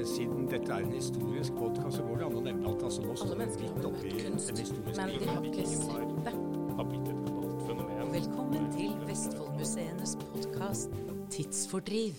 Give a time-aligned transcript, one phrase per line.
[0.00, 3.16] Siden dette er en historisk podkast, så går det an å nevne at altså, nå
[3.20, 4.52] Alle mennesker har møtt kunst,
[4.96, 6.32] men de har ikke sett det.
[6.78, 7.26] har blitt et
[7.66, 8.12] fenomen.
[8.14, 10.96] Velkommen til Vestfoldmuseenes podkast
[11.34, 12.16] Tidsfordriv.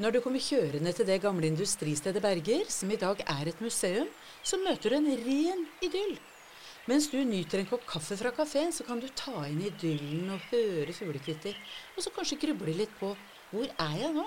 [0.00, 4.08] Når du kommer kjørende til det gamle industristedet Berger, som i dag er et museum,
[4.42, 6.16] så møter du en ren idyll.
[6.84, 10.42] Mens du nyter en kopp kaffe fra kafeen, så kan du ta inn idyllen og
[10.50, 11.56] høre fuglekvitter,
[11.96, 13.14] og så kanskje gruble litt på
[13.54, 14.24] hvor er jeg nå?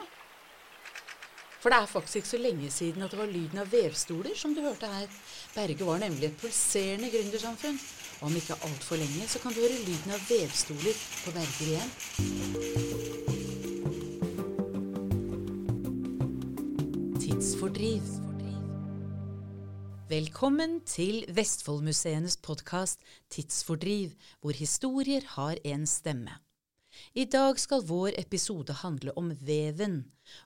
[1.58, 4.54] For det er faktisk ikke så lenge siden at det var lyden av vevstoler som
[4.56, 5.08] du hørte her.
[5.56, 7.80] Berge var nemlig et pulserende gründersamfunn.
[8.22, 11.92] Og om ikke altfor lenge så kan du høre lyden av vevstoler på Berger igjen.
[17.26, 18.27] Tidsfordriv.
[20.08, 26.32] Velkommen til Vestfoldmuseenes podkast Tidsfordriv, hvor historier har en stemme.
[27.12, 29.98] I dag skal vår episode handle om veven,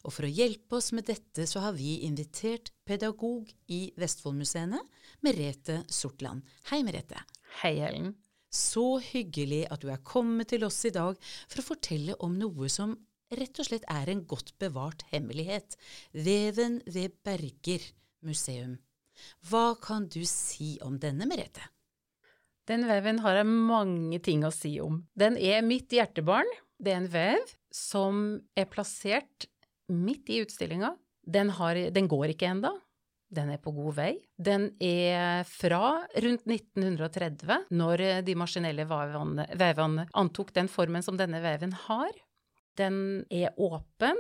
[0.02, 4.82] og for å hjelpe oss med dette så har vi invitert pedagog i Vestfoldmuseene,
[5.22, 6.42] Merete Sortland.
[6.74, 7.22] Hei, Merete.
[7.62, 8.16] Hei, Helen.
[8.50, 12.66] Så hyggelig at du er kommet til oss i dag for å fortelle om noe
[12.66, 12.98] som
[13.30, 15.78] rett og slett er en godt bevart hemmelighet.
[16.18, 17.92] Veven ved Berger
[18.26, 18.80] museum.
[19.50, 21.64] Hva kan du si om denne, Merete?
[22.70, 25.02] Den veven har jeg mange ting å si om.
[25.18, 26.48] Den er mitt hjertebarn.
[26.82, 28.22] Det er en vev som
[28.58, 29.48] er plassert
[29.92, 30.94] midt i utstillinga.
[31.22, 32.72] Den, har, den går ikke enda.
[33.32, 34.12] Den er på god vei.
[34.36, 41.72] Den er fra rundt 1930, når de maskinelle vevene, antok den formen som denne veven
[41.88, 42.12] har.
[42.80, 44.20] Den er åpen.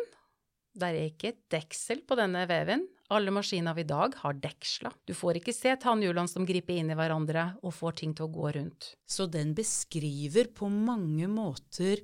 [0.71, 2.85] Det er ikke et deksel på denne veven.
[3.11, 4.91] Alle maskiner av i dag har deksla.
[5.03, 8.31] Du får ikke se tannhjulene som griper inn i hverandre og får ting til å
[8.31, 8.93] gå rundt.
[9.03, 11.99] Så den beskriver på mange måter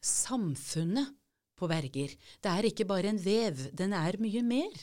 [0.00, 1.12] samfunnet
[1.60, 2.16] på Berger.
[2.40, 4.80] Det er ikke bare en vev, den er mye mer.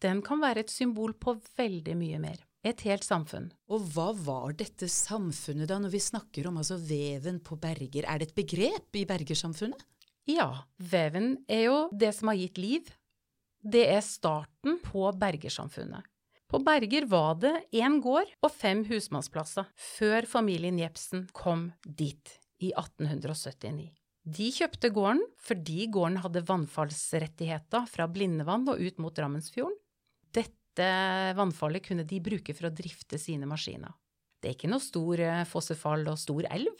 [0.00, 2.40] Den kan være et symbol på veldig mye mer.
[2.64, 3.50] Et helt samfunn.
[3.68, 8.08] Og hva var dette samfunnet da, når vi snakker om altså veven på Berger?
[8.08, 9.84] Er det et begrep i bergersamfunnet?
[10.32, 12.88] Ja, veven er jo det som har gitt liv.
[13.64, 16.04] Det er starten på bergersamfunnet.
[16.52, 22.74] På Berger var det én gård og fem husmannsplasser før familien Jepsen kom dit i
[22.76, 23.88] 1879.
[24.24, 29.76] De kjøpte gården fordi gården hadde vannfallsrettigheter fra Blindevann og ut mot Drammensfjorden.
[30.28, 30.92] Dette
[31.40, 33.96] vannfallet kunne de bruke for å drifte sine maskiner.
[34.40, 36.72] Det er ikke noe stor fossefall og stor elv,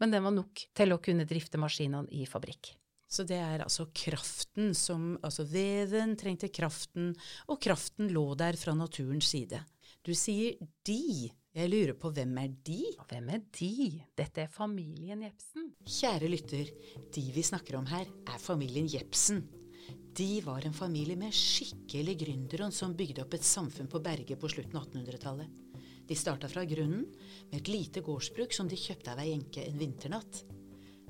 [0.00, 2.76] men den var nok til å kunne drifte maskinene i fabrikk.
[3.06, 7.12] Så det er altså kraften som Altså veven trengte kraften,
[7.46, 9.62] og kraften lå der fra naturens side.
[10.02, 11.30] Du sier de.
[11.56, 12.82] Jeg lurer på hvem er de?
[13.08, 14.02] Hvem er de?
[14.18, 15.70] Dette er familien Jepsen.
[15.88, 16.72] Kjære lytter,
[17.14, 19.40] de vi snakker om her, er familien Jepsen.
[20.16, 24.50] De var en familie med skikkelig gründere som bygde opp et samfunn på Berge på
[24.52, 25.80] slutten av 1800-tallet.
[26.06, 27.04] De starta fra grunnen
[27.50, 30.44] med et lite gårdsbruk som de kjøpte av ei enke en vinternatt.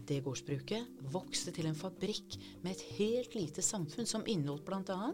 [0.06, 5.08] Det gårdsbruket vokste til en fabrikk med et helt lite samfunn som inneholdt bl.a.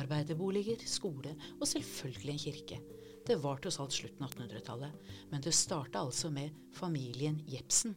[0.00, 2.78] arbeiderboliger, skole og selvfølgelig en kirke.
[3.28, 7.92] Det var tross alt slutten av 1800-tallet, men det starta altså med familien Jepsen.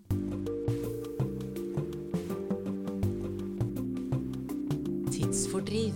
[5.13, 5.95] Tidsfordriv.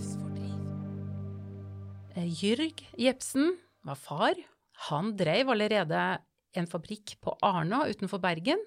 [2.40, 3.52] Jørg Jepsen
[3.84, 4.40] var far.
[4.88, 6.08] Han drev allerede
[6.56, 8.64] en fabrikk på Arna utenfor Bergen.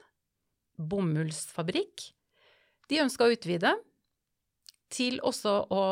[0.82, 2.10] Bomullsfabrikk.
[2.90, 3.76] De ønska å utvide
[4.92, 5.84] til også å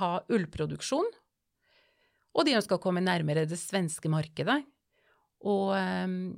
[0.00, 1.10] ha ullproduksjon.
[2.32, 4.62] Og de ønska å komme nærmere det svenske markedet.
[5.44, 6.32] Og um,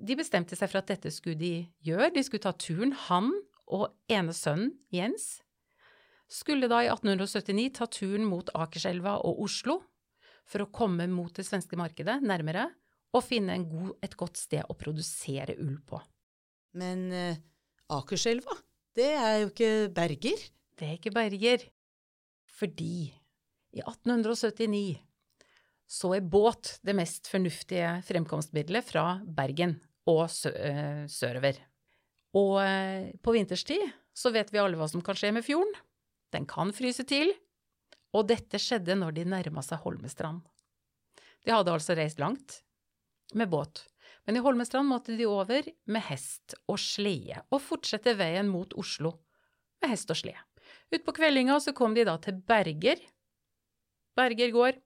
[0.00, 1.54] de bestemte seg for at dette skulle de
[1.84, 2.10] gjøre.
[2.14, 2.94] De skulle ta turen.
[3.10, 3.30] Han
[3.70, 5.38] og ene sønnen, Jens,
[6.30, 9.80] skulle da i 1879 ta turen mot Akerselva og Oslo
[10.50, 12.66] for å komme mot det svenske markedet nærmere
[13.14, 15.98] og finne god, et godt sted å produsere ull på.
[16.78, 17.40] Men eh,
[17.90, 18.54] Akerselva,
[18.96, 20.42] det er jo ikke Berger?
[20.78, 21.66] Det er ikke Berger.
[22.60, 23.10] Fordi
[23.72, 24.98] i 1879
[25.90, 29.78] så er båt det mest fornuftige fremkomstmiddelet fra Bergen
[30.10, 31.58] og sø øh, sørover.
[32.38, 33.82] Og øh, på vinterstid
[34.14, 35.72] så vet vi alle hva som kan skje med fjorden.
[36.30, 37.32] Den kan fryse til.
[38.14, 40.42] Og dette skjedde når de nærma seg Holmestrand.
[41.46, 42.60] De hadde altså reist langt
[43.38, 43.84] med båt,
[44.26, 49.14] men i Holmestrand måtte de over med hest og slede og fortsette veien mot Oslo
[49.80, 50.42] med hest og slede.
[50.90, 53.00] Utpå kveldinga så kom de da til Berger.
[54.18, 54.80] Berger gård.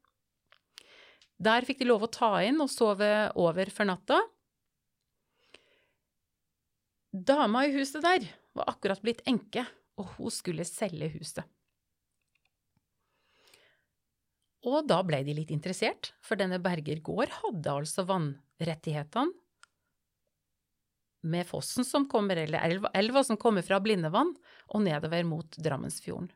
[1.44, 3.10] Der fikk de lov å ta inn og sove
[3.40, 4.20] over for natta.
[7.14, 9.64] Dama i huset der var akkurat blitt enke,
[9.98, 11.44] og hun skulle selge huset.
[14.64, 19.32] Og da ble de litt interessert, for denne Berger gård hadde altså vannrettighetene
[21.24, 24.34] med fossen som kommer, eller elva, elva som kommer fra Blindevann
[24.68, 26.28] og nedover mot Drammensfjorden.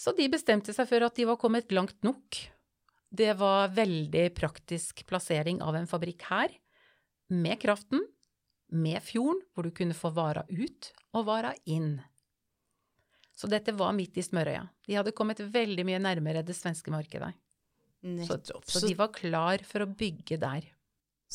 [0.00, 2.40] Så de bestemte seg for at de var kommet langt nok.
[3.14, 6.56] Det var veldig praktisk plassering av en fabrikk her,
[7.30, 8.02] med kraften,
[8.74, 12.00] med fjorden, hvor du kunne få vara ut og vara inn.
[13.34, 14.62] Så dette var midt i smørøya.
[14.86, 17.32] De hadde kommet veldig mye nærmere det svenske markedet.
[18.28, 18.36] Så,
[18.68, 20.66] så de var klar for å bygge der.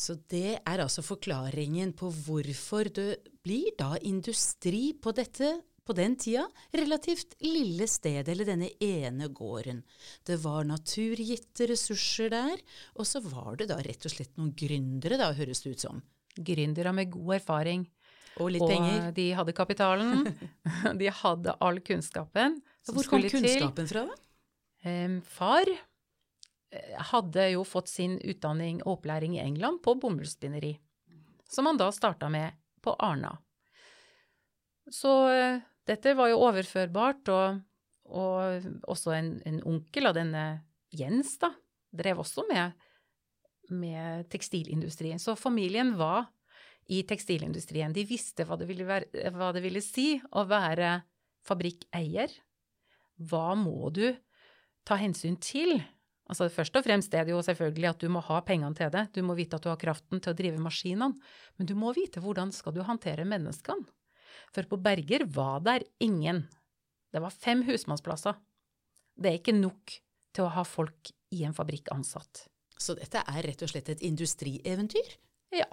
[0.00, 3.08] Så det er altså forklaringen på hvorfor det
[3.44, 5.50] blir da industri på dette,
[5.84, 6.44] på den tida,
[6.76, 9.82] relativt lille stedet, eller denne ene gården.
[10.24, 12.62] Det var naturgitte ressurser der,
[12.94, 16.02] og så var det da rett og slett noen gründere, da, høres det ut som.
[16.38, 17.88] Gründere med god erfaring.
[18.40, 19.10] Og litt og penger.
[19.16, 20.26] de hadde kapitalen.
[21.00, 22.58] de hadde all kunnskapen.
[22.82, 23.92] Så Hvor kom kunnskapen til.
[23.92, 24.18] fra, da?
[25.28, 30.72] Far eh, hadde jo fått sin utdanning og opplæring i England på bomullsspinneri,
[31.50, 33.34] som han da starta med på Arna.
[34.90, 37.60] Så eh, dette var jo overførbart, og,
[38.08, 40.44] og også en, en onkel av denne
[40.96, 41.52] Jens, da,
[41.94, 42.72] drev også med,
[43.70, 45.20] med tekstilindustrien.
[45.22, 46.30] Så familien var
[46.90, 47.94] i tekstilindustrien.
[47.94, 51.00] De visste hva det ville, være, hva det ville si å være
[51.46, 52.32] fabrikkeier.
[53.30, 54.08] Hva må du
[54.88, 55.78] ta hensyn til?
[56.30, 59.08] Altså Først og fremst er det jo selvfølgelig at du må ha pengene til det.
[59.14, 61.18] Du må vite at du har kraften til å drive maskinene.
[61.58, 63.86] Men du må vite hvordan skal du håndtere menneskene.
[64.54, 66.44] For på Berger var der ingen.
[67.10, 68.38] Det var fem husmannsplasser.
[69.20, 69.98] Det er ikke nok
[70.34, 72.46] til å ha folk i en fabrikk ansatt.
[72.80, 75.16] Så dette er rett og slett et industrieventyr?
[75.54, 75.68] Ja.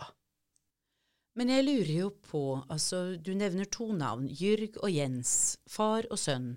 [1.37, 6.17] Men jeg lurer jo på, altså du nevner to navn, Jørg og Jens, far og
[6.17, 6.55] sønn.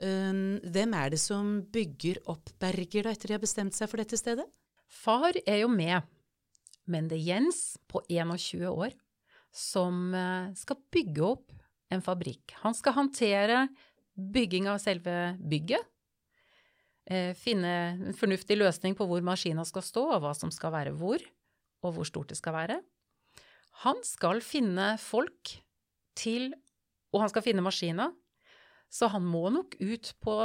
[0.00, 4.00] Um, hvem er det som bygger opp Berger da, etter de har bestemt seg for
[4.00, 4.44] dette stedet?
[4.90, 6.04] Far er jo med,
[6.90, 8.96] men det er Jens på 21 år
[9.54, 11.54] som eh, skal bygge opp
[11.90, 12.54] en fabrikk.
[12.62, 13.64] Han skal håndtere
[14.14, 15.82] bygging av selve bygget,
[17.10, 20.94] eh, finne en fornuftig løsning på hvor maskina skal stå, og hva som skal være
[20.98, 21.22] hvor,
[21.82, 22.80] og hvor stort det skal være.
[23.84, 25.54] Han skal finne folk
[26.18, 26.50] til,
[27.14, 28.12] og han skal finne maskiner,
[28.90, 30.36] så han må nok ut på,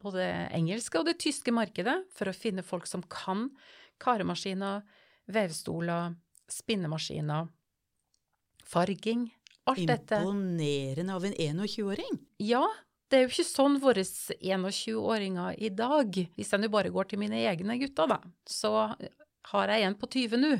[0.00, 3.48] på det engelske og det tyske markedet for å finne folk som kan
[4.00, 4.84] karemaskiner,
[5.30, 6.14] vevstoler,
[6.50, 7.48] spinnemaskiner,
[8.66, 9.26] farging,
[9.70, 10.20] alt dette.
[10.20, 12.20] Imponerende av en 21-åring.
[12.42, 12.64] Ja,
[13.10, 16.20] det er jo ikke sånn våre 21-åringer i dag.
[16.36, 18.92] Hvis jeg nå bare går til mine egne gutter, da, så
[19.50, 20.52] har jeg en på 20 nå.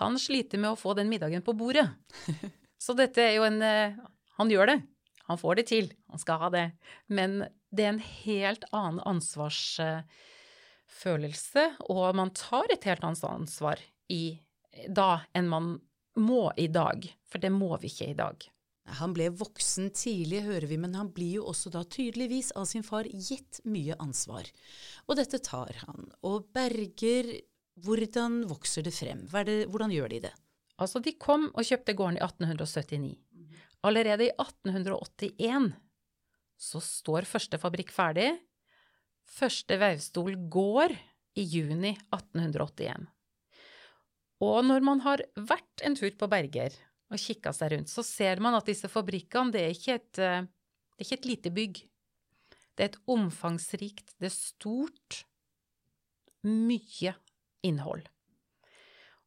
[0.00, 1.88] Han sliter med å få den middagen på bordet.
[2.82, 3.94] Så dette er jo en eh,
[4.36, 4.78] Han gjør det.
[5.26, 5.86] Han får det til.
[6.12, 6.66] Han skal ha det.
[7.06, 7.30] Men
[7.74, 13.80] det er en helt annen ansvarsfølelse, og man tar et helt annet ansvar
[14.12, 14.38] i,
[14.86, 15.80] da enn man
[16.16, 17.14] må i dag.
[17.26, 18.52] For det må vi ikke i dag.
[19.00, 22.86] Han ble voksen tidlig, hører vi, men han blir jo også da tydeligvis av sin
[22.86, 24.44] far gitt mye ansvar.
[25.10, 26.06] Og dette tar han.
[26.22, 27.26] Og Berger,
[27.84, 29.26] hvordan vokser det frem?
[29.28, 30.34] Det, hvordan gjør de det?
[30.80, 33.16] Altså, de kom og kjøpte gården i 1879.
[33.86, 35.74] Allerede i 1881
[36.56, 38.30] så står første fabrikk ferdig.
[39.28, 40.94] Første vevstol går
[41.36, 43.06] i juni 1881.
[44.44, 46.74] Og når man har vært en tur på Berger
[47.12, 50.98] og kikka seg rundt, så ser man at disse fabrikkene, det er ikke et, det
[51.00, 51.84] er ikke et lite bygg.
[52.76, 55.22] Det er et omfangsrikt, det er stort,
[56.46, 57.14] mye
[57.64, 58.08] innhold.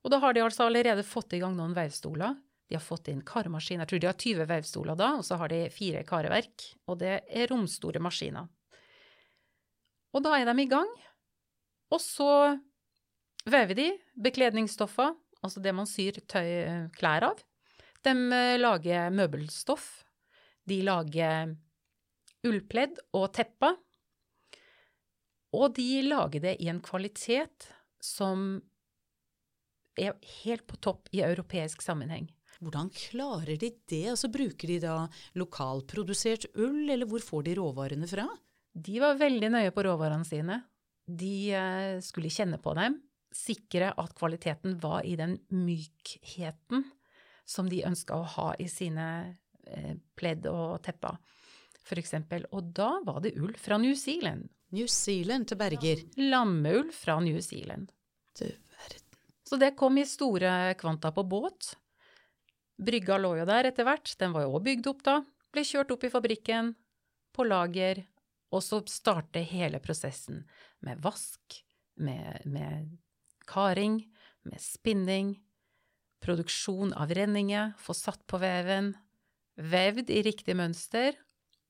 [0.03, 2.37] Og da har de altså allerede fått i gang noen vevstoler.
[2.69, 3.81] De har fått inn karmaskin.
[3.81, 6.67] Jeg tror de har 20 vevstoler da, og så har de fire kareverk.
[6.87, 8.47] Og det er romstore maskiner.
[10.13, 10.89] Og da er de i gang.
[11.89, 12.29] Og så
[13.49, 13.87] vever de
[14.21, 17.41] bekledningsstoffer, altså det man syr tøy, klær av.
[18.05, 19.89] De eh, lager møbelstoff.
[20.69, 21.55] De lager
[22.45, 23.75] ullpledd og tepper.
[25.57, 27.71] Og de lager det i en kvalitet
[28.03, 28.59] som
[29.99, 32.29] er helt på topp i europeisk sammenheng.
[32.59, 34.05] Hvordan klarer de det?
[34.11, 34.95] Altså Bruker de da
[35.39, 38.27] lokalprodusert ull, eller hvor får de råvarene fra?
[38.75, 40.61] De var veldig nøye på råvarene sine.
[41.09, 42.99] De eh, skulle kjenne på dem,
[43.35, 46.83] sikre at kvaliteten var i den mykheten
[47.49, 49.07] som de ønska å ha i sine
[49.65, 51.17] eh, pledd og tepper,
[51.89, 52.45] for eksempel.
[52.53, 54.47] Og da var det ull fra New Zealand.
[54.75, 56.03] New Zealand til Berger.
[56.21, 57.89] Lammeull fra New Zealand.
[58.37, 59.05] Du verden.
[59.49, 61.73] Så det kom i store kvanta på båt.
[62.79, 65.17] Brygga lå jo der etter hvert, den var jo òg bygd opp da.
[65.51, 66.75] Ble kjørt opp i fabrikken,
[67.35, 68.03] på lager,
[68.53, 70.43] og så starte hele prosessen
[70.85, 71.59] med vask,
[71.99, 72.93] med, med
[73.49, 73.99] karing,
[74.47, 75.33] med spinning,
[76.23, 78.93] produksjon av renninger, få satt på veven,
[79.59, 81.17] vevd i riktig mønster,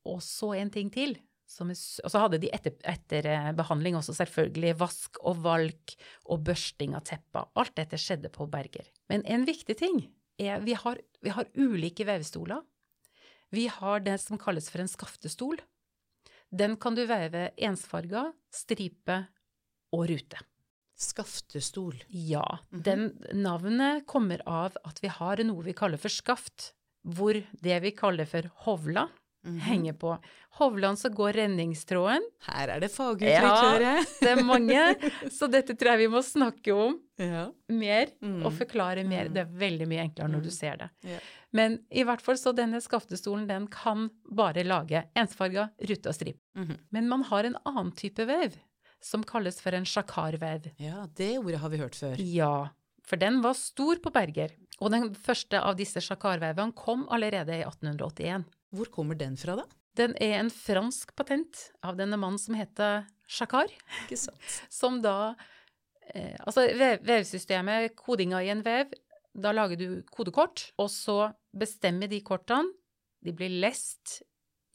[0.08, 1.18] og så en ting til.
[1.50, 5.96] Som, og så hadde de etter, etter eh, behandling også selvfølgelig vask og valk
[6.30, 7.48] og børsting av teppa.
[7.58, 8.86] Alt dette skjedde på Berger.
[9.10, 10.04] Men en viktig ting
[10.38, 12.62] er vi har, vi har ulike vevstoler.
[13.50, 15.58] Vi har det som kalles for en skaftestol.
[16.54, 19.18] Den kan du veve ensfarga, stripe
[19.94, 20.42] og rute.
[21.00, 21.98] Skaftestol.
[22.14, 22.46] Ja.
[22.70, 27.96] Den navnet kommer av at vi har noe vi kaller for skaft, hvor det vi
[27.98, 29.08] kaller for hovla
[29.58, 30.18] henger på.
[30.60, 32.22] Hovland så går renningstråden.
[32.50, 34.82] Her er det faguttrykk, Ja, det er mange.
[35.32, 37.50] Så dette tror jeg vi må snakke om Ja.
[37.70, 38.46] mer Mm.
[38.46, 39.26] og forklare mer.
[39.30, 39.34] Mm.
[39.34, 40.44] Det er veldig mye enklere når Mm.
[40.44, 40.90] du ser det.
[41.04, 41.20] Ja.
[41.52, 46.40] Men i hvert fall så denne skaftestolen den kan bare lage ensfarga rute og stripe.
[46.56, 46.78] -hmm.
[46.92, 48.54] Men man har en annen type vev
[49.02, 50.72] som kalles for en sjakarvev.
[50.78, 52.16] ja, det ordet har vi hørt før.
[52.18, 52.68] Ja,
[53.04, 54.50] for den var stor på Berger.
[54.82, 58.46] Og den første av disse sjakarvevene kom allerede i 1881.
[58.76, 59.66] Hvor kommer den fra, da?
[59.98, 63.72] Den er en fransk patent av denne mannen som heter Chakar,
[64.06, 64.58] Ikke sant?
[64.74, 65.36] som da
[66.14, 68.94] eh, Altså vev, vevsystemet, kodinga i en vev,
[69.34, 72.74] da lager du kodekort, og så bestemmer de kortene,
[73.22, 74.22] de blir lest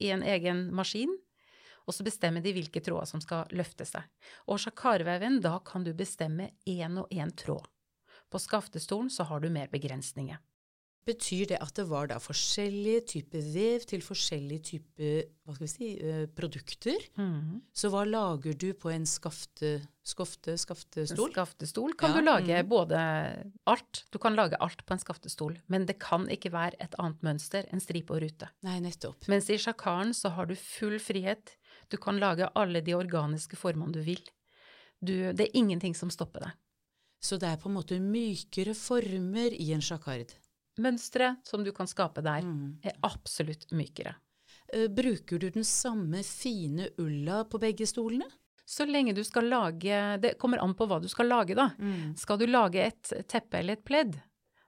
[0.02, 1.12] i en egen maskin,
[1.84, 4.04] og så bestemmer de hvilke tråder som skal løfte seg.
[4.48, 7.66] Og sjakarveven, da kan du bestemme én og én tråd.
[8.32, 10.40] På skaftestolen så har du mer begrensninger.
[11.04, 15.68] Betyr det at det var da forskjellige typer vev til forskjellige typer hva skal vi
[15.68, 17.02] si, eh, produkter?
[17.76, 21.28] Så hva lager du på en skafte, skofte, skaftestol?
[21.34, 22.68] Skaftestol kan Ja, du lage mhm.
[22.70, 23.00] både
[23.68, 24.04] alt.
[24.10, 27.68] Du kan lage alt på en skaftestol, men det kan ikke være et annet mønster
[27.68, 28.48] enn stripe og rute.
[28.64, 29.28] Nei, nettopp.
[29.28, 31.58] Mens i sjakaren så har du full frihet.
[31.92, 34.24] Du kan lage alle de organiske formene du vil.
[35.04, 36.56] Du, det er ingenting som stopper deg.
[37.24, 40.32] Så det er på en måte mykere former i en sjakard.
[40.78, 42.78] Mønsteret som du kan skape der, Mm.
[42.82, 44.14] er absolutt mykere.
[44.72, 48.26] Eh, Bruker du den samme fine ulla på begge stolene?
[48.66, 51.68] Så lenge du skal lage Det kommer an på hva du skal lage, da.
[52.16, 54.20] Skal du lage et teppe eller et pledd,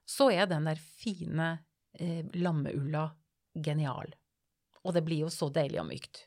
[0.06, 1.58] så er den der fine
[1.98, 3.10] eh, lammeulla
[3.58, 4.12] genial.
[4.84, 6.24] Og det blir jo så deilig og mykt.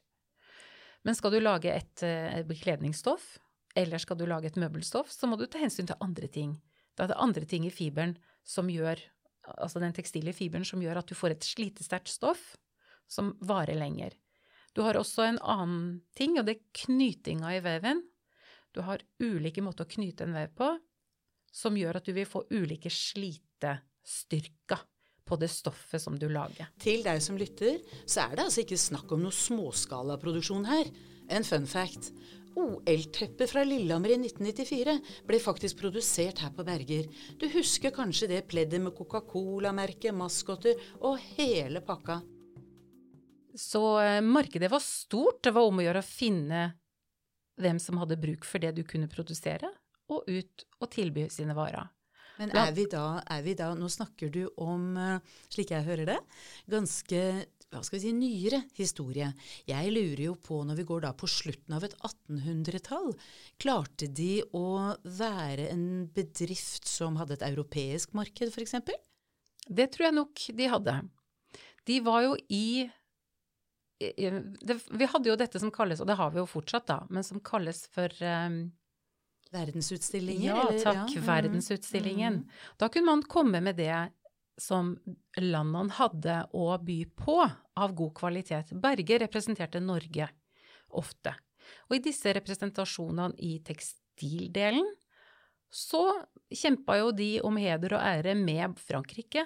[1.05, 3.38] Men skal du lage et eh, bekledningsstoff,
[3.77, 6.59] eller skal du lage et møbelstoff, så må du ta hensyn til andre ting.
[6.98, 9.00] Da er det andre ting i fiberen som gjør
[9.58, 12.53] Altså den tekstile fiberen som gjør at du får et slitesterkt stoff
[13.10, 14.13] som varer lenger.
[14.77, 18.03] Du har også en annen ting, og det er knytinga i veven.
[18.75, 20.70] Du har ulike måter å knyte en vev på,
[21.50, 24.86] som gjør at du vil få ulike slitestyrker
[25.29, 26.70] på det stoffet som du lager.
[26.82, 30.89] Til deg som lytter, så er det altså ikke snakk om noe småskalaproduksjon her.
[31.29, 32.10] En fun fact.
[32.56, 34.96] OL-teppet fra Lillehammer i 1994
[35.27, 37.08] ble faktisk produsert her på Berger.
[37.39, 42.20] Du husker kanskje det pleddet med Coca-Cola-merket, maskotter og hele pakka.
[43.60, 45.44] Så eh, markedet var stort.
[45.44, 46.65] Det var om å gjøre å finne
[47.60, 49.72] hvem som hadde bruk for det du kunne produsere,
[50.10, 51.89] og ut og tilby sine varer.
[52.39, 56.08] Men er vi da, er vi da Nå snakker du om, eh, slik jeg hører
[56.13, 56.20] det,
[56.72, 57.24] ganske
[57.69, 59.27] hva skal vi si, nyere historie.
[59.69, 63.11] Jeg lurer jo på, når vi går da på slutten av et 1800-tall,
[63.61, 65.85] klarte de å være en
[66.15, 68.79] bedrift som hadde et europeisk marked, f.eks.?
[69.69, 70.95] Det tror jeg nok de hadde.
[71.85, 72.89] De var jo i
[73.99, 77.25] det, Vi hadde jo dette som kalles, og det har vi jo fortsatt, da, men
[77.25, 78.61] som kalles for um,
[79.51, 80.45] Verdensutstillingen?
[80.45, 80.79] Ja, eller?
[80.83, 82.33] takk, Ja, verdensutstillingen.
[82.43, 82.73] mm.
[82.77, 83.91] Da kunne man komme med det
[84.59, 84.93] som
[85.39, 87.37] landene hadde å by på
[87.79, 88.73] av god kvalitet.
[88.81, 90.29] Berge representerte Norge
[90.99, 91.35] ofte.
[91.89, 94.87] Og i disse representasjonene i tekstildelen
[95.69, 96.03] så
[96.49, 99.45] kjempa jo de om heder og ære med Frankrike,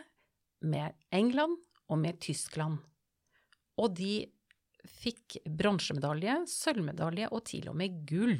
[0.64, 1.60] med England
[1.92, 2.80] og med Tyskland.
[3.80, 4.24] Og de
[4.88, 8.40] fikk bronsemedalje, sølvmedalje og til og med gull.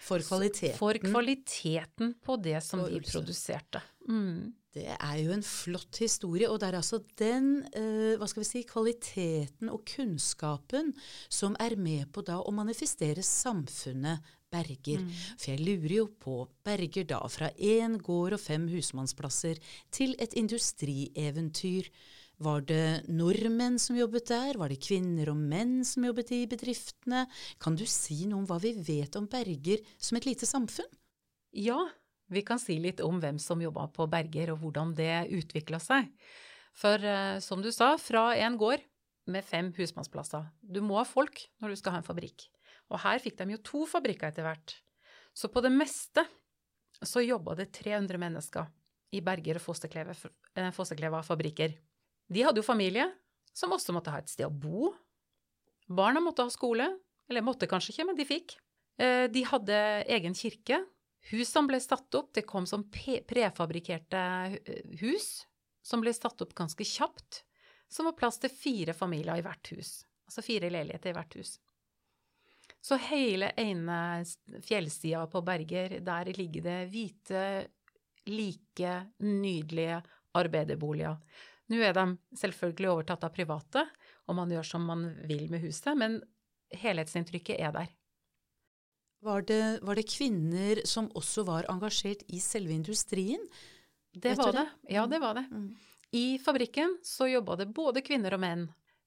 [0.00, 0.78] For kvaliteten.
[0.78, 3.82] For kvaliteten på det som For de produserte.
[4.08, 4.54] Mm.
[4.70, 8.46] Det er jo en flott historie, og det er altså den eh, hva skal vi
[8.46, 10.92] si, kvaliteten og kunnskapen
[11.26, 15.02] som er med på da å manifestere samfunnet Berger.
[15.38, 16.36] For jeg lurer jo på
[16.66, 19.60] Berger da, fra én gård og fem husmannsplasser
[19.94, 21.90] til et industrieventyr.
[22.40, 24.58] Var det nordmenn som jobbet der?
[24.58, 27.26] Var det kvinner og menn som jobbet i bedriftene?
[27.60, 30.88] Kan du si noe om hva vi vet om Berger som et lite samfunn?
[31.52, 31.82] Ja,
[32.30, 36.10] Vi kan si litt om hvem som jobba på Berger, og hvordan det utvikla seg.
[36.78, 38.84] For eh, som du sa, fra en gård
[39.30, 40.46] med fem husmannsplasser.
[40.62, 42.46] Du må ha folk når du skal ha en fabrikk.
[42.90, 44.76] Og her fikk de jo to fabrikker etter hvert.
[45.34, 46.24] Så på det meste
[47.06, 48.70] så jobba det 300 mennesker
[49.16, 50.14] i Berger og Fosterkleva,
[50.54, 51.74] eh, fabrikker.
[52.30, 53.08] De hadde jo familie,
[53.52, 54.92] som også måtte ha et sted å bo.
[55.88, 56.86] Barna måtte ha skole,
[57.28, 58.56] eller måtte kanskje ikke, men de fikk.
[58.98, 60.84] Eh, de hadde egen kirke.
[61.28, 62.32] Husene ble satt opp.
[62.34, 64.22] Det kom som prefabrikkerte
[65.02, 65.46] hus
[65.82, 67.42] som ble satt opp ganske kjapt,
[67.88, 70.00] som var plass til fire familier i hvert hus.
[70.28, 71.56] Altså fire leiligheter i hvert hus.
[72.80, 74.24] Så hele ene
[74.64, 77.44] fjellsida på Berger, der ligger det hvite,
[78.30, 78.92] like
[79.24, 80.00] nydelige
[80.36, 81.16] arbeiderboliger.
[81.70, 82.04] Nå er de
[82.38, 83.84] selvfølgelig overtatt av private,
[84.28, 86.18] og man gjør som man vil med huset, men
[86.70, 87.92] helhetsinntrykket er der.
[89.20, 93.42] Var det, var det kvinner som også var engasjert i selve industrien?
[94.12, 94.66] Det var det.
[94.88, 95.44] Ja, det var det.
[95.50, 95.74] Mm.
[96.10, 98.64] I fabrikken så jobba det både kvinner og menn.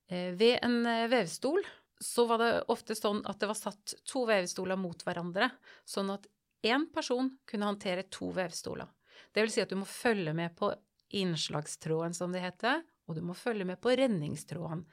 [0.07, 1.63] Eh, ved en eh, vevstol
[2.03, 5.49] så var det ofte sånn at det var satt to vevstoler mot hverandre,
[5.85, 6.27] sånn at
[6.63, 8.89] én person kunne håndtere to vevstoler.
[9.33, 10.71] Det vil si at du må følge med på
[11.13, 14.85] innslagstråden, som det heter, og du må følge med på renningstråden.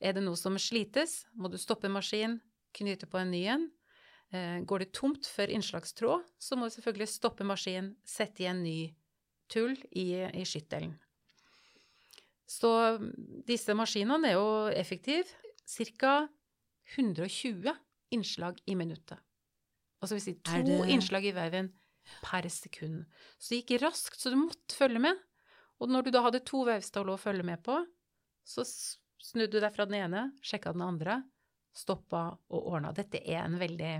[0.00, 2.40] Er det noe som slites, må du stoppe maskinen,
[2.76, 3.68] knyte på en ny en.
[4.30, 8.62] Eh, går det tomt for innslagstråd, så må du selvfølgelig stoppe maskinen, sette i en
[8.62, 8.78] ny
[9.50, 10.92] tull i, i skyttelen.
[12.50, 12.70] Så
[13.46, 15.26] disse maskinene er jo effektive.
[15.70, 16.28] Ca.
[16.96, 17.70] 120
[18.10, 19.18] innslag i minuttet.
[20.00, 20.78] Altså vil si to det...
[20.90, 21.68] innslag i veven
[22.24, 23.04] per sekund.
[23.38, 25.18] Så det gikk raskt, så du måtte følge med.
[25.80, 27.76] Og når du da hadde to vevstål å følge med på,
[28.42, 31.20] så snudde du deg fra den ene, sjekka den andre,
[31.76, 32.90] stoppa og ordna.
[32.96, 33.92] Dette er en veldig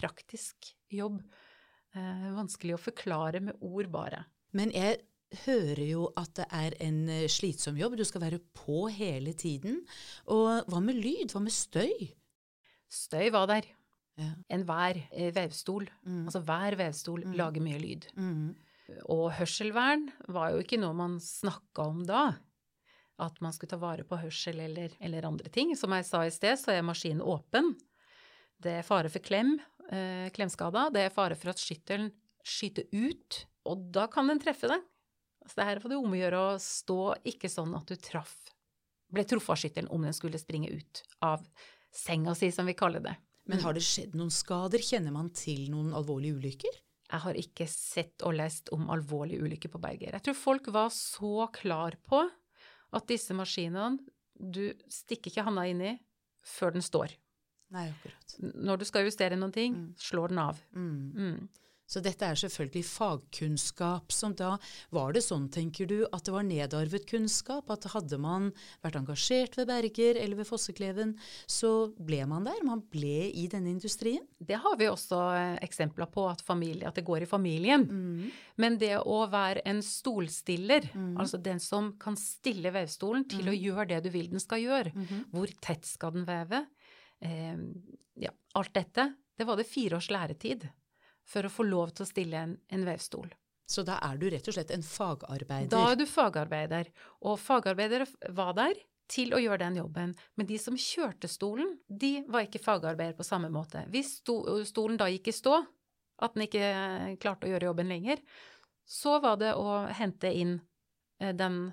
[0.00, 1.20] praktisk jobb
[1.96, 4.24] eh, vanskelig å forklare med ord, bare.
[4.56, 5.00] Men jeg
[5.44, 7.98] hører jo at det er en eh, slitsom jobb.
[7.98, 9.82] Du skal være på hele tiden.
[10.32, 11.30] Og hva med lyd?
[11.34, 12.10] Hva med støy?
[12.90, 13.68] Støy var der.
[14.20, 14.32] Ja.
[14.52, 16.26] Enhver eh, vevstol, mm.
[16.26, 17.36] altså hver vevstol, mm.
[17.38, 18.10] lager mye lyd.
[18.18, 18.50] Mm.
[19.14, 22.24] Og hørselvern var jo ikke noe man snakka om da.
[23.20, 25.72] At man skulle ta vare på hørsel eller, eller andre ting.
[25.78, 27.74] Som jeg sa i sted, så er maskinen åpen.
[28.60, 29.54] Det er fare for klem,
[29.92, 30.92] eh, klemskader.
[30.94, 32.10] Det er fare for at skytteren
[32.46, 34.86] skyter ut, og da kan den treffe deg.
[35.46, 37.00] Så det her får det om å gjøre å stå
[37.32, 38.36] ikke sånn at du traff
[39.10, 41.42] ble truffet av skytteren om den skulle springe ut av
[41.90, 43.16] senga si, som vi kaller det.
[43.50, 44.82] Men har det skjedd noen skader?
[44.84, 46.76] Kjenner man til noen alvorlige ulykker?
[47.10, 50.14] Jeg har ikke sett og lest om alvorlige ulykker på Berger.
[50.14, 52.22] Jeg tror folk var så klar på
[52.90, 53.98] at disse maskinene
[54.40, 55.96] Du stikker ikke handa inni
[56.46, 57.12] før den står.
[57.74, 58.36] Nei, akkurat.
[58.40, 59.88] Når du skal justere noen ting, mm.
[60.10, 60.60] slår den av.
[60.74, 61.00] Mm.
[61.14, 61.48] Mm.
[61.90, 64.52] Så dette er selvfølgelig fagkunnskap som da
[64.94, 67.70] Var det sånn, tenker du, at det var nedarvet kunnskap?
[67.72, 68.50] At hadde man
[68.84, 71.16] vært engasjert ved Berger eller ved Fossekleven,
[71.50, 72.62] så ble man der?
[72.66, 74.22] Man ble i denne industrien?
[74.38, 77.86] Det har vi også eh, eksempler på, at, familie, at det går i familien.
[77.90, 78.30] Mm.
[78.62, 81.14] Men det å være en stolstiller, mm.
[81.18, 83.50] altså den som kan stille vevstolen til mm.
[83.50, 85.24] å gjøre det du vil den skal gjøre, -hmm.
[85.34, 86.66] hvor tett skal den veve?
[87.24, 87.56] Eh,
[88.20, 90.68] ja, alt dette, det var det fire års læretid
[91.28, 93.30] for å få lov til å stille en, en vevstol.
[93.70, 95.70] Så da er du rett og slett en fagarbeider?
[95.70, 96.88] Da er du fagarbeider.
[97.22, 98.80] Og fagarbeidere var der
[99.10, 100.14] til å gjøre den jobben.
[100.38, 103.84] Men de som kjørte stolen, de var ikke fagarbeidere på samme måte.
[103.90, 105.60] Hvis stolen da gikk i stå,
[106.20, 106.72] at den ikke
[107.22, 108.22] klarte å gjøre jobben lenger,
[108.90, 110.56] så var det å hente inn
[111.22, 111.68] eh, den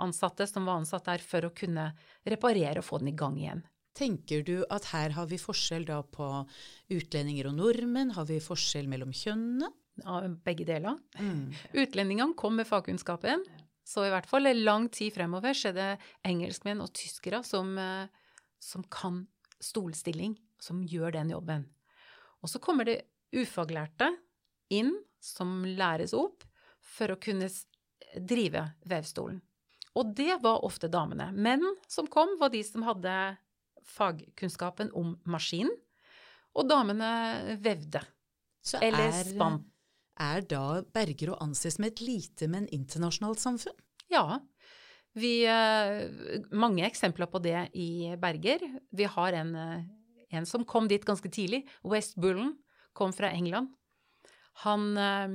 [0.00, 1.90] ansatte som var ansatt der, for å kunne
[2.24, 3.60] reparere og få den i gang igjen.
[3.96, 6.26] Tenker du at her har vi forskjell da på
[6.92, 8.14] utlendinger og nordmenn?
[8.16, 9.68] Har vi forskjell mellom kjønnene?
[10.00, 10.96] Ja, begge deler.
[11.20, 11.52] Mm.
[11.76, 13.44] Utlendingene kom med fagkunnskapen.
[13.84, 15.90] Så i hvert fall lang tid fremover så er det
[16.28, 18.08] engelskmenn og tyskere som, eh,
[18.62, 19.26] som kan
[19.60, 21.66] stolstilling, som gjør den jobben.
[22.42, 23.02] Og så kommer det
[23.34, 24.08] ufaglærte
[24.70, 26.44] inn som læres opp
[26.80, 27.48] for å kunne
[28.16, 29.40] drive vevstolen.
[29.94, 31.28] Og det var ofte damene.
[31.36, 33.36] Menn som kom, var de som hadde
[33.88, 35.72] fagkunnskapen om maskinen,
[36.52, 38.02] og damene vevde.
[38.62, 39.62] Så eller er, spann.
[40.20, 43.78] Er da Berger å anses som et lite, men internasjonalt samfunn?
[44.12, 44.38] Ja.
[45.18, 48.62] Vi, eh, mange eksempler på det i Berger.
[48.92, 49.84] Vi har en, eh,
[50.30, 51.66] en som kom dit ganske tidlig.
[51.84, 52.56] West Bullen
[52.92, 53.72] kom fra England.
[54.64, 55.28] Han eh,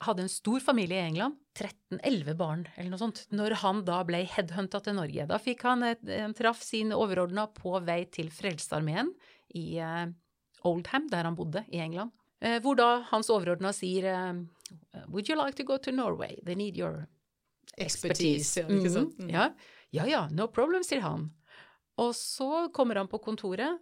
[0.00, 4.22] hadde en stor familie i England, 13-11 barn eller noe sånt, når han da ble
[4.32, 5.26] headhunta til Norge.
[5.28, 9.12] Da fikk han et, en traff sin overordna på vei til Frelsesarmeen
[9.58, 10.06] i uh,
[10.68, 12.14] Oldham, der han bodde i England.
[12.40, 14.38] Eh, hvor da hans overordna sier eh,
[15.12, 16.38] Would you like to go to Norway?
[16.46, 17.04] They need your
[17.76, 19.18] Expertise, ja, ikke sant?
[19.20, 19.50] Mm, ja.
[19.94, 21.28] ja ja, no problem, sier han.
[22.00, 23.78] Og så kommer han på kontoret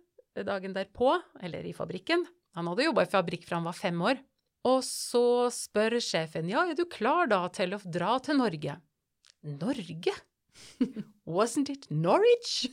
[0.46, 2.24] dagen derpå, eller i fabrikken.
[2.58, 4.20] Han hadde jobba i fabrikk fra han var fem år.
[4.66, 8.78] Og så spør sjefen ja, er du klar da til å dra til Norge?
[9.46, 10.14] Norge?
[11.38, 12.66] Wasn't it Norwich?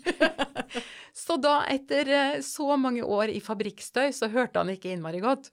[1.26, 5.52] så da, etter eh, så mange år i fabrikkstøy, så hørte han ikke innmari godt.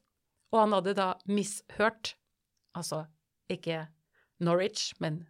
[0.52, 2.14] Og han hadde da mishørt.
[2.76, 3.04] Altså
[3.52, 3.84] ikke
[4.42, 5.26] Norwich, men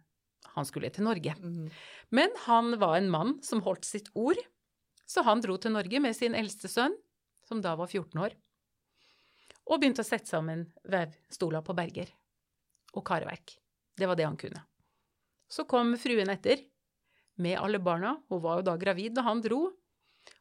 [0.53, 1.35] han skulle til Norge.
[1.39, 1.67] Mm.
[2.13, 4.39] Men han var en mann som holdt sitt ord,
[5.09, 6.95] så han dro til Norge med sin eldste sønn,
[7.43, 8.35] som da var 14 år,
[9.69, 12.11] og begynte å sette sammen vevstoler på Berger
[12.93, 13.55] og kareverk.
[13.97, 14.63] Det var det han kunne.
[15.49, 16.61] Så kom fruen etter,
[17.41, 19.65] med alle barna, hun var jo da gravid da han dro,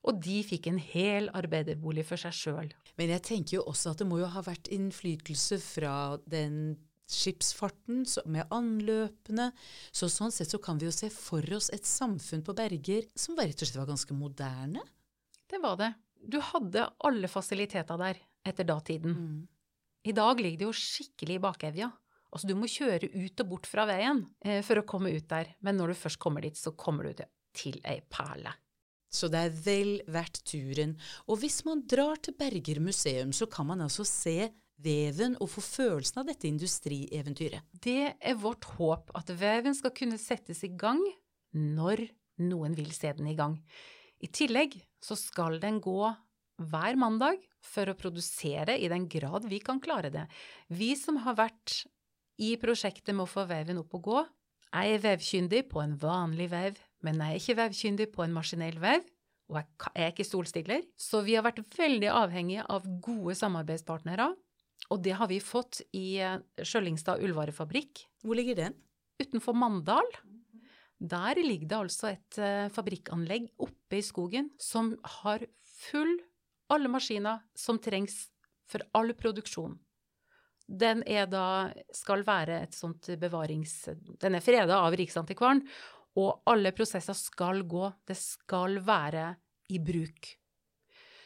[0.07, 2.73] og de fikk en hel arbeiderbolig for seg sjøl.
[3.01, 5.95] Men jeg tenker jo også at det må jo ha vært innflytelse fra
[6.29, 6.77] den
[7.13, 9.51] skipsfarten med anløpene.
[9.93, 13.39] Så sånn sett så kan vi jo se for oss et samfunn på Berger som
[13.39, 14.85] rett og slett var ganske moderne.
[15.51, 15.93] Det var det.
[16.23, 19.17] Du hadde alle fasiliteter der etter datiden.
[19.17, 19.43] Mm.
[20.09, 21.91] I dag ligger det jo skikkelig i bakevja.
[22.33, 25.53] Altså, du må kjøre ut og bort fra veien eh, for å komme ut der.
[25.61, 28.55] Men når du først kommer dit, så kommer du til, til ei perle.
[29.13, 30.97] Så det er vel verdt turen.
[31.29, 34.49] Og hvis man drar til Berger museum, så kan man altså se
[34.83, 37.69] veven og få følelsen av dette industrieventyret.
[37.71, 41.03] Det er vårt håp at veven skal kunne settes i gang
[41.53, 42.07] når
[42.49, 43.59] noen vil se den i gang.
[44.25, 46.01] I tillegg så skal den gå
[46.71, 50.27] hver mandag for å produsere i den grad vi kan klare det.
[50.69, 51.83] Vi som har vært
[52.43, 54.23] i prosjektet med å få veven opp og gå,
[54.73, 58.79] jeg er vevkyndig på en vanlig vev, men jeg er ikke vevkyndig på en maskinell
[58.81, 59.05] vev,
[59.53, 64.31] og jeg er ikke stolstiller, så vi har vært veldig avhengige av gode samarbeidspartnere,
[64.91, 68.75] og det har vi fått i eh, Sjøllingstad ullvarefabrikk Hvor ligger den?
[69.23, 70.09] utenfor Mandal.
[70.99, 75.45] Der ligger det altså et eh, fabrikkanlegg oppe i skogen som har
[75.87, 76.17] full
[76.73, 78.27] alle maskiner som trengs
[78.71, 79.79] for all produksjon.
[80.67, 81.45] Den er da
[81.93, 83.75] skal være et sånt bevarings...
[84.23, 85.61] Den er freda av Riksantikvaren,
[86.17, 87.89] og alle prosesser skal gå.
[88.09, 89.27] Det skal være
[89.73, 90.31] i bruk.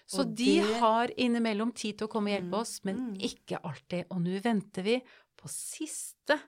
[0.07, 2.97] Så Og de det- har innimellom tid til å komme og hjelpe Mm, oss, men
[2.97, 3.15] mm.
[3.27, 4.07] ikke alltid.
[4.11, 5.01] Og nå venter vi
[5.37, 6.39] på siste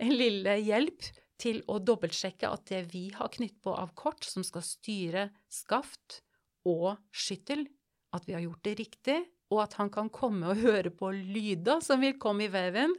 [0.00, 1.02] lille hjelp
[1.40, 6.20] til å dobbeltsjekke at det vi har knytt på av kort som skal styre skaft
[6.64, 7.66] og skyttel,
[8.14, 9.18] at vi har gjort det riktig,
[9.52, 12.94] og at han kan komme og høre på lyder som vil komme i veven.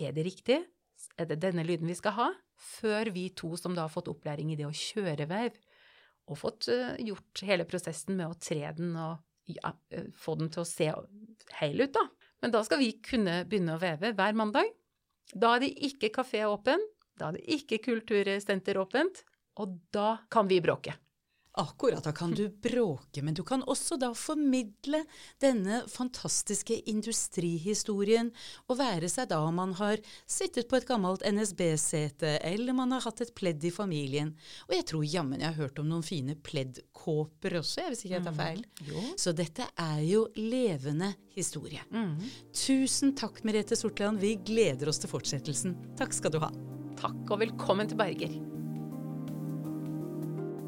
[0.00, 0.60] Er det riktig?
[1.18, 2.28] Er det denne lyden vi skal ha?
[2.56, 5.58] Før vi to som da har fått opplæring i det å kjøre vev,
[6.26, 9.20] og fått eh, gjort hele prosessen med å tre den og
[9.52, 10.88] ja, eh, få den til å se
[11.60, 12.06] heil ut, da.
[12.42, 14.72] Men da skal vi kunne begynne å veve hver mandag.
[15.34, 16.82] Da er det ikke kafé åpen,
[17.18, 19.22] da er det ikke kultursenter åpent,
[19.62, 20.96] og da kan vi bråke.
[21.58, 24.98] Akkurat, da kan du bråke, men du kan også da formidle
[25.40, 28.28] denne fantastiske industrihistorien,
[28.68, 33.22] og være seg da man har sittet på et gammelt NSB-sete, eller man har hatt
[33.24, 34.34] et pledd i familien.
[34.68, 38.16] Og jeg tror jammen jeg har hørt om noen fine pleddkåper også, jeg, hvis ikke
[38.18, 38.60] jeg tar feil.
[38.84, 39.08] Mm.
[39.24, 41.86] Så dette er jo levende historie.
[41.88, 42.18] Mm.
[42.52, 44.20] Tusen takk, Merete Sortland.
[44.20, 45.72] Vi gleder oss til fortsettelsen.
[45.96, 46.52] Takk skal du ha.
[47.00, 48.36] Takk og velkommen til Berger.